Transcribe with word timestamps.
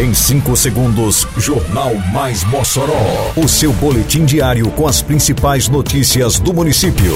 Em 0.00 0.14
5 0.14 0.56
segundos, 0.56 1.26
Jornal 1.36 1.94
Mais 2.10 2.42
Mossoró. 2.44 3.34
O 3.36 3.46
seu 3.46 3.70
boletim 3.70 4.24
diário 4.24 4.70
com 4.70 4.88
as 4.88 5.02
principais 5.02 5.68
notícias 5.68 6.40
do 6.40 6.54
município. 6.54 7.14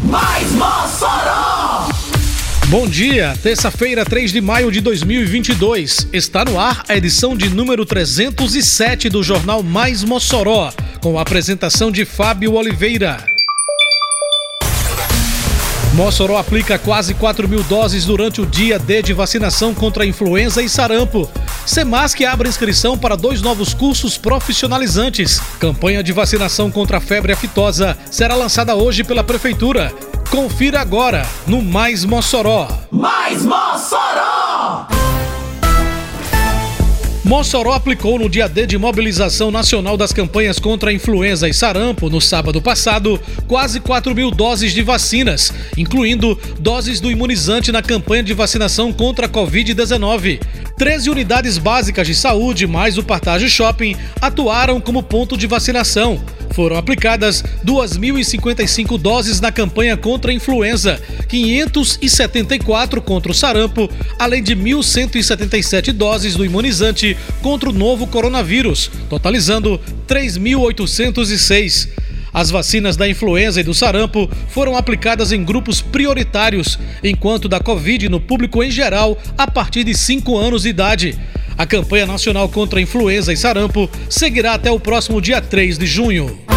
Mais 0.00 0.52
Mossoró! 0.52 1.88
Bom 2.68 2.86
dia, 2.86 3.36
terça-feira, 3.42 4.04
3 4.04 4.30
de 4.30 4.40
maio 4.40 4.70
de 4.70 4.80
2022. 4.80 6.06
Está 6.12 6.44
no 6.44 6.60
ar 6.60 6.84
a 6.88 6.96
edição 6.96 7.36
de 7.36 7.48
número 7.48 7.84
307 7.84 9.08
do 9.08 9.24
Jornal 9.24 9.60
Mais 9.64 10.04
Mossoró, 10.04 10.72
com 11.00 11.18
a 11.18 11.22
apresentação 11.22 11.90
de 11.90 12.04
Fábio 12.04 12.54
Oliveira. 12.54 13.37
Mossoró 15.98 16.36
aplica 16.36 16.78
quase 16.78 17.12
4 17.12 17.48
mil 17.48 17.64
doses 17.64 18.04
durante 18.04 18.40
o 18.40 18.46
dia 18.46 18.78
D 18.78 19.02
de 19.02 19.12
vacinação 19.12 19.74
contra 19.74 20.06
influenza 20.06 20.62
e 20.62 20.68
sarampo. 20.68 21.28
Semasc 21.66 22.22
abre 22.24 22.48
inscrição 22.48 22.96
para 22.96 23.16
dois 23.16 23.42
novos 23.42 23.74
cursos 23.74 24.16
profissionalizantes. 24.16 25.40
Campanha 25.58 26.00
de 26.00 26.12
vacinação 26.12 26.70
contra 26.70 26.98
a 26.98 27.00
febre 27.00 27.32
aftosa 27.32 27.98
será 28.12 28.36
lançada 28.36 28.76
hoje 28.76 29.02
pela 29.02 29.24
Prefeitura. 29.24 29.92
Confira 30.30 30.80
agora 30.80 31.26
no 31.48 31.60
Mais 31.60 32.04
Mossoró. 32.04 32.68
Mais 32.92 33.42
Mossoró! 33.42 34.86
Mossoró 37.28 37.74
aplicou 37.74 38.18
no 38.18 38.26
dia 38.26 38.48
D 38.48 38.64
de 38.64 38.78
mobilização 38.78 39.50
nacional 39.50 39.98
das 39.98 40.14
campanhas 40.14 40.58
contra 40.58 40.88
a 40.88 40.94
influenza 40.94 41.46
e 41.46 41.52
sarampo 41.52 42.08
no 42.08 42.22
sábado 42.22 42.62
passado 42.62 43.20
quase 43.46 43.80
4 43.80 44.14
mil 44.14 44.30
doses 44.30 44.72
de 44.72 44.80
vacinas, 44.82 45.52
incluindo 45.76 46.40
doses 46.58 47.00
do 47.00 47.10
imunizante 47.10 47.70
na 47.70 47.82
campanha 47.82 48.22
de 48.22 48.32
vacinação 48.32 48.94
contra 48.94 49.26
a 49.26 49.28
Covid-19. 49.28 50.40
13 50.78 51.10
unidades 51.10 51.58
básicas 51.58 52.06
de 52.06 52.14
saúde 52.14 52.66
mais 52.66 52.96
o 52.96 53.02
Partage 53.02 53.50
Shopping 53.50 53.94
atuaram 54.22 54.80
como 54.80 55.02
ponto 55.02 55.36
de 55.36 55.46
vacinação. 55.46 56.18
Foram 56.58 56.76
aplicadas 56.76 57.44
2.055 57.64 58.98
doses 58.98 59.40
na 59.40 59.52
campanha 59.52 59.96
contra 59.96 60.32
a 60.32 60.34
influenza, 60.34 61.00
574 61.28 63.00
contra 63.00 63.30
o 63.30 63.34
sarampo, 63.34 63.88
além 64.18 64.42
de 64.42 64.56
1.177 64.56 65.92
doses 65.92 66.34
do 66.34 66.44
imunizante 66.44 67.16
contra 67.42 67.70
o 67.70 67.72
novo 67.72 68.08
coronavírus, 68.08 68.90
totalizando 69.08 69.80
3.806. 70.08 71.90
As 72.34 72.50
vacinas 72.50 72.96
da 72.96 73.08
influenza 73.08 73.60
e 73.60 73.64
do 73.64 73.72
sarampo 73.72 74.28
foram 74.48 74.76
aplicadas 74.76 75.30
em 75.30 75.44
grupos 75.44 75.80
prioritários, 75.80 76.76
enquanto 77.04 77.48
da 77.48 77.60
Covid 77.60 78.08
no 78.08 78.18
público 78.18 78.64
em 78.64 78.70
geral 78.72 79.16
a 79.38 79.48
partir 79.48 79.84
de 79.84 79.94
5 79.94 80.36
anos 80.36 80.62
de 80.62 80.70
idade. 80.70 81.16
A 81.56 81.64
campanha 81.64 82.06
nacional 82.06 82.48
contra 82.48 82.80
a 82.80 82.82
influenza 82.82 83.32
e 83.32 83.36
sarampo 83.36 83.88
seguirá 84.10 84.54
até 84.54 84.72
o 84.72 84.80
próximo 84.80 85.20
dia 85.20 85.40
3 85.40 85.78
de 85.78 85.86
junho. 85.86 86.47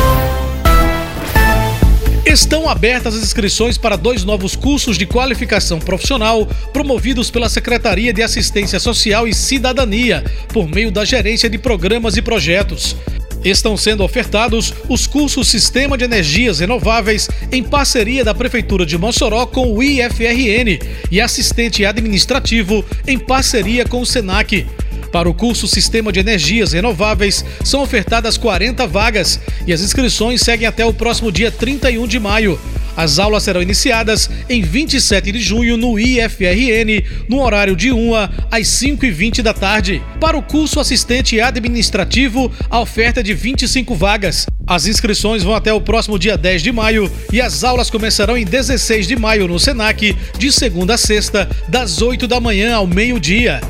Estão 2.32 2.70
abertas 2.70 3.14
as 3.14 3.24
inscrições 3.24 3.78
para 3.78 3.98
dois 3.98 4.24
novos 4.24 4.56
cursos 4.56 4.98
de 4.98 5.06
qualificação 5.06 5.80
profissional 5.80 6.46
promovidos 6.72 7.30
pela 7.30 7.50
Secretaria 7.50 8.14
de 8.14 8.24
Assistência 8.24 8.80
Social 8.80 9.28
e 9.28 9.34
Cidadania, 9.34 10.24
por 10.48 10.66
meio 10.66 10.90
da 10.90 11.04
Gerência 11.04 11.50
de 11.50 11.58
Programas 11.58 12.16
e 12.16 12.22
Projetos. 12.22 12.96
Estão 13.44 13.76
sendo 13.76 14.02
ofertados 14.02 14.74
os 14.88 15.08
cursos 15.08 15.50
Sistema 15.50 15.98
de 15.98 16.06
Energias 16.06 16.62
Renováveis 16.62 17.28
em 17.52 17.62
parceria 17.62 18.24
da 18.24 18.34
Prefeitura 18.34 18.86
de 18.86 18.98
Mossoró 18.98 19.46
com 19.46 19.74
o 19.74 19.84
IFRN 19.84 20.80
e 21.12 21.20
Assistente 21.20 21.84
Administrativo 21.84 22.86
em 23.06 23.20
parceria 23.20 23.84
com 23.84 24.00
o 24.00 24.06
SENAC. 24.06 24.66
Para 25.12 25.30
o 25.30 25.34
curso 25.34 25.67
Sistema 25.67 26.12
de 26.12 26.22
Energias 26.22 26.72
Renováveis, 26.72 27.44
são 27.63 27.81
ofertadas 27.81 28.38
40 28.38 28.88
vagas 28.88 29.40
e 29.68 29.74
as 29.74 29.81
inscrições 29.81 30.41
seguem 30.41 30.66
até 30.66 30.85
o 30.85 30.94
próximo 30.94 31.31
dia 31.31 31.52
31 31.52 32.08
de 32.08 32.19
maio. 32.19 32.59
As 32.96 33.19
aulas 33.19 33.44
serão 33.44 33.62
iniciadas 33.62 34.30
em 34.50 34.62
27 34.62 35.31
de 35.31 35.40
junho 35.40 35.78
no 35.78 35.97
IFRN, 35.97 37.03
no 37.28 37.41
horário 37.41 37.75
de 37.75 37.91
1 37.91 38.16
às 38.50 38.68
5h20 38.68 39.41
da 39.41 39.53
tarde. 39.53 40.02
Para 40.19 40.38
o 40.38 40.44
curso 40.44 40.80
Assistente 40.80 41.40
Administrativo, 41.40 42.52
a 42.69 42.80
oferta 42.80 43.22
é 43.22 43.24
de 43.24 43.34
25 43.34 43.96
vagas. 43.96 44.46
As 44.68 44.85
inscrições 44.85 45.44
vão 45.44 45.53
até 45.53 45.74
o 45.74 45.81
próximo 45.81 46.19
dia 46.19 46.38
10 46.38 46.64
de 46.64 46.72
maio 46.72 47.12
e 47.31 47.41
as 47.41 47.64
aulas 47.64 47.90
começarão 47.90 48.38
em 48.38 48.46
16 48.46 49.08
de 49.08 49.16
maio 49.16 49.47
no 49.47 49.59
SENAC, 49.59 50.16
de 50.38 50.52
segunda 50.52 50.96
a 50.96 50.97
sexta, 50.97 51.50
das 51.68 52.02
8 52.02 52.28
da 52.28 52.40
manhã 52.40 52.75
ao 52.75 52.88
meio-dia. 52.88 53.62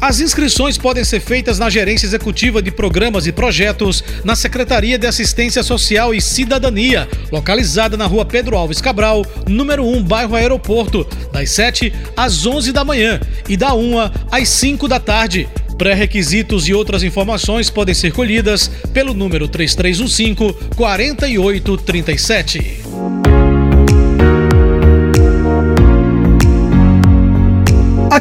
As 0.00 0.20
inscrições 0.20 0.78
podem 0.78 1.02
ser 1.02 1.18
feitas 1.18 1.58
na 1.58 1.68
Gerência 1.68 2.06
Executiva 2.06 2.62
de 2.62 2.70
Programas 2.70 3.26
e 3.26 3.32
Projetos, 3.32 4.04
na 4.24 4.36
Secretaria 4.36 4.96
de 4.96 5.08
Assistência 5.08 5.60
Social 5.62 6.14
e 6.14 6.20
Cidadania, 6.20 7.08
localizada 7.32 7.96
na 7.96 8.06
rua 8.06 8.24
Pedro 8.24 8.56
Alves 8.56 8.80
Cabral, 8.80 9.26
número 9.48 9.84
1, 9.84 10.04
bairro 10.04 10.36
Aeroporto, 10.36 11.04
das 11.32 11.50
7 11.50 11.92
às 12.16 12.46
11 12.46 12.72
da 12.72 12.84
manhã 12.84 13.20
e 13.48 13.56
da 13.56 13.74
1 13.74 13.94
às 14.30 14.48
5 14.48 14.86
da 14.86 15.00
tarde. 15.00 15.48
Pré-requisitos 15.76 16.68
e 16.68 16.74
outras 16.74 17.02
informações 17.02 17.68
podem 17.68 17.94
ser 17.94 18.12
colhidas 18.12 18.70
pelo 18.92 19.12
número 19.12 19.48
3315 19.48 20.54
4837. 20.76 22.87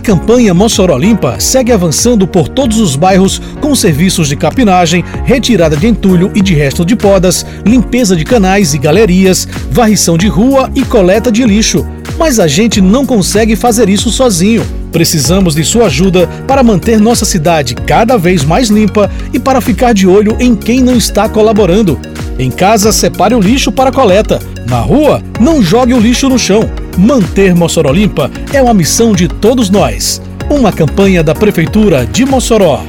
Campanha 0.07 0.53
Mossoró 0.53 0.97
Limpa 0.97 1.37
segue 1.37 1.69
avançando 1.69 2.25
por 2.25 2.47
todos 2.47 2.79
os 2.79 2.95
bairros 2.95 3.41
com 3.59 3.75
serviços 3.75 4.29
de 4.29 4.37
capinagem, 4.37 5.03
retirada 5.25 5.75
de 5.75 5.85
entulho 5.85 6.31
e 6.33 6.41
de 6.41 6.55
resto 6.55 6.85
de 6.85 6.95
podas, 6.95 7.45
limpeza 7.65 8.15
de 8.15 8.23
canais 8.23 8.73
e 8.73 8.77
galerias, 8.77 9.45
varrição 9.69 10.17
de 10.17 10.29
rua 10.29 10.71
e 10.73 10.85
coleta 10.85 11.29
de 11.29 11.43
lixo. 11.43 11.85
Mas 12.17 12.39
a 12.39 12.47
gente 12.47 12.79
não 12.79 13.05
consegue 13.05 13.57
fazer 13.57 13.89
isso 13.89 14.09
sozinho. 14.09 14.65
Precisamos 14.93 15.53
de 15.53 15.65
sua 15.65 15.87
ajuda 15.87 16.25
para 16.47 16.63
manter 16.63 17.01
nossa 17.01 17.25
cidade 17.25 17.75
cada 17.75 18.17
vez 18.17 18.45
mais 18.45 18.69
limpa 18.69 19.11
e 19.33 19.39
para 19.39 19.59
ficar 19.59 19.93
de 19.93 20.07
olho 20.07 20.37
em 20.39 20.55
quem 20.55 20.79
não 20.79 20.95
está 20.95 21.27
colaborando. 21.27 21.99
Em 22.39 22.49
casa, 22.49 22.93
separe 22.93 23.35
o 23.35 23.41
lixo 23.41 23.73
para 23.73 23.91
coleta. 23.91 24.39
Na 24.69 24.79
rua, 24.79 25.21
não 25.37 25.61
jogue 25.61 25.93
o 25.93 25.99
lixo 25.99 26.29
no 26.29 26.39
chão. 26.39 26.86
Manter 26.97 27.53
Mossoró 27.53 27.91
limpa 27.91 28.31
é 28.51 28.59
uma 28.59 28.73
missão 28.73 29.13
de 29.13 29.27
todos 29.27 29.69
nós. 29.69 30.19
Uma 30.49 30.71
campanha 30.73 31.23
da 31.23 31.35
Prefeitura 31.35 32.03
de 32.07 32.25
Mossoró. 32.25 32.83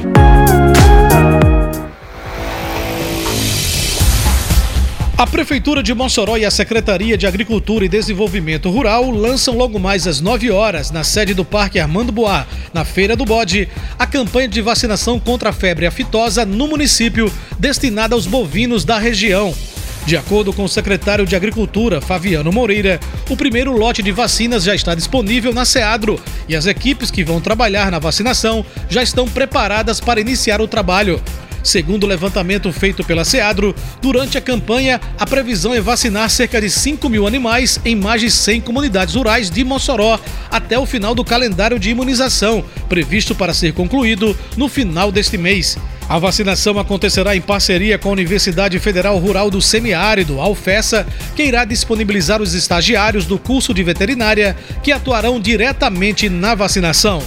A 5.15 5.27
Prefeitura 5.27 5.83
de 5.83 5.93
Mossoró 5.93 6.37
e 6.37 6.45
a 6.45 6.49
Secretaria 6.49 7.15
de 7.15 7.27
Agricultura 7.27 7.85
e 7.85 7.89
Desenvolvimento 7.89 8.71
Rural 8.71 9.11
lançam 9.11 9.55
logo 9.55 9.77
mais 9.77 10.07
às 10.07 10.19
9 10.19 10.49
horas, 10.49 10.89
na 10.89 11.03
sede 11.03 11.35
do 11.35 11.45
Parque 11.45 11.77
Armando 11.77 12.11
Boá, 12.11 12.47
na 12.73 12.83
Feira 12.83 13.15
do 13.15 13.25
Bode, 13.25 13.69
a 13.99 14.07
campanha 14.07 14.47
de 14.47 14.61
vacinação 14.61 15.19
contra 15.19 15.49
a 15.49 15.53
febre 15.53 15.85
aftosa 15.85 16.45
no 16.45 16.67
município, 16.67 17.31
destinada 17.59 18.15
aos 18.15 18.25
bovinos 18.25 18.83
da 18.83 18.97
região. 18.97 19.53
De 20.05 20.17
acordo 20.17 20.51
com 20.51 20.63
o 20.63 20.69
secretário 20.69 21.25
de 21.25 21.35
Agricultura, 21.35 22.01
Fabiano 22.01 22.51
Moreira, 22.51 22.99
o 23.29 23.37
primeiro 23.37 23.71
lote 23.71 24.01
de 24.01 24.11
vacinas 24.11 24.63
já 24.63 24.73
está 24.73 24.95
disponível 24.95 25.53
na 25.53 25.65
Seadro 25.65 26.19
e 26.47 26.55
as 26.55 26.65
equipes 26.65 27.11
que 27.11 27.23
vão 27.23 27.39
trabalhar 27.39 27.91
na 27.91 27.99
vacinação 27.99 28.65
já 28.89 29.03
estão 29.03 29.27
preparadas 29.27 29.99
para 29.99 30.19
iniciar 30.19 30.61
o 30.61 30.67
trabalho. 30.67 31.21
Segundo 31.61 32.05
o 32.05 32.07
levantamento 32.07 32.71
feito 32.71 33.03
pela 33.03 33.25
Seadro, 33.25 33.75
durante 34.01 34.37
a 34.37 34.41
campanha, 34.41 34.99
a 35.19 35.25
previsão 35.25 35.73
é 35.73 35.81
vacinar 35.81 36.29
cerca 36.29 36.59
de 36.59 36.69
5 36.69 37.07
mil 37.09 37.27
animais 37.27 37.79
em 37.83 37.95
mais 37.95 38.21
de 38.21 38.31
100 38.31 38.61
comunidades 38.61 39.15
rurais 39.15 39.49
de 39.49 39.63
Mossoró 39.63 40.19
até 40.49 40.79
o 40.79 40.85
final 40.85 41.13
do 41.13 41.23
calendário 41.23 41.77
de 41.77 41.89
imunização, 41.89 42.63
previsto 42.87 43.35
para 43.35 43.53
ser 43.53 43.73
concluído 43.73 44.35
no 44.55 44.69
final 44.69 45.11
deste 45.11 45.37
mês. 45.37 45.77
A 46.09 46.17
vacinação 46.17 46.79
acontecerá 46.79 47.35
em 47.35 47.41
parceria 47.41 47.99
com 47.99 48.09
a 48.09 48.13
Universidade 48.13 48.79
Federal 48.79 49.15
Rural 49.19 49.51
do 49.51 49.61
Semiárido, 49.61 50.41
a 50.41 50.49
UFESA, 50.49 51.05
que 51.35 51.43
irá 51.43 51.63
disponibilizar 51.63 52.41
os 52.41 52.55
estagiários 52.55 53.27
do 53.27 53.37
curso 53.37 53.75
de 53.75 53.83
veterinária 53.83 54.57
que 54.81 54.91
atuarão 54.91 55.39
diretamente 55.39 56.27
na 56.27 56.55
vacinação. 56.55 57.21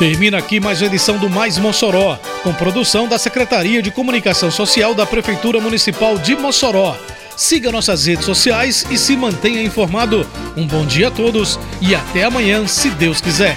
Termina 0.00 0.38
aqui 0.38 0.58
mais 0.58 0.80
uma 0.80 0.88
edição 0.88 1.16
do 1.16 1.30
Mais 1.30 1.58
Mossoró, 1.58 2.18
com 2.42 2.52
produção 2.52 3.06
da 3.06 3.18
Secretaria 3.18 3.80
de 3.80 3.92
Comunicação 3.92 4.50
Social 4.50 4.96
da 4.96 5.06
Prefeitura 5.06 5.60
Municipal 5.60 6.18
de 6.18 6.34
Mossoró. 6.34 6.96
Siga 7.36 7.70
nossas 7.70 8.06
redes 8.06 8.24
sociais 8.24 8.84
e 8.90 8.98
se 8.98 9.16
mantenha 9.16 9.62
informado. 9.62 10.26
Um 10.56 10.66
bom 10.66 10.84
dia 10.84 11.06
a 11.06 11.10
todos 11.12 11.56
e 11.80 11.94
até 11.94 12.24
amanhã, 12.24 12.66
se 12.66 12.90
Deus 12.90 13.20
quiser. 13.20 13.56